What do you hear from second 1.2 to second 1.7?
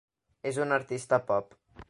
pop.